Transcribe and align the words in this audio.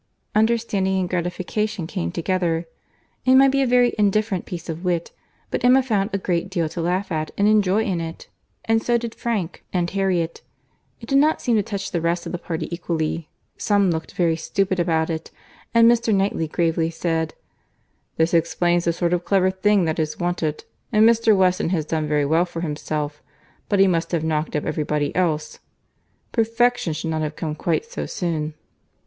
Understanding 0.33 0.99
and 0.99 1.07
gratification 1.07 1.85
came 1.85 2.11
together. 2.11 2.65
It 3.23 3.35
might 3.35 3.51
be 3.51 3.61
a 3.61 3.67
very 3.67 3.93
indifferent 3.99 4.47
piece 4.47 4.67
of 4.67 4.83
wit, 4.83 5.11
but 5.51 5.63
Emma 5.63 5.83
found 5.83 6.09
a 6.11 6.17
great 6.17 6.49
deal 6.49 6.67
to 6.69 6.81
laugh 6.81 7.11
at 7.11 7.29
and 7.37 7.47
enjoy 7.47 7.83
in 7.83 8.01
it—and 8.01 8.81
so 8.81 8.97
did 8.97 9.13
Frank 9.13 9.63
and 9.71 9.87
Harriet.—It 9.91 11.07
did 11.07 11.19
not 11.19 11.39
seem 11.39 11.55
to 11.57 11.61
touch 11.61 11.91
the 11.91 12.01
rest 12.01 12.25
of 12.25 12.31
the 12.31 12.39
party 12.39 12.67
equally; 12.73 13.29
some 13.57 13.91
looked 13.91 14.13
very 14.13 14.35
stupid 14.35 14.79
about 14.79 15.11
it, 15.11 15.29
and 15.71 15.87
Mr. 15.87 16.15
Knightley 16.15 16.47
gravely 16.47 16.89
said, 16.89 17.35
"This 18.17 18.33
explains 18.33 18.85
the 18.85 18.93
sort 18.93 19.13
of 19.13 19.23
clever 19.23 19.51
thing 19.51 19.85
that 19.85 19.99
is 19.99 20.17
wanted, 20.19 20.63
and 20.91 21.07
Mr. 21.07 21.37
Weston 21.37 21.69
has 21.69 21.85
done 21.85 22.07
very 22.07 22.25
well 22.25 22.45
for 22.45 22.61
himself; 22.61 23.21
but 23.69 23.77
he 23.79 23.85
must 23.85 24.13
have 24.13 24.23
knocked 24.23 24.55
up 24.55 24.65
every 24.65 24.83
body 24.83 25.15
else. 25.15 25.59
Perfection 26.31 26.93
should 26.93 27.11
not 27.11 27.21
have 27.21 27.35
come 27.35 27.53
quite 27.53 27.85
so 27.85 28.07
soon." 28.07 28.55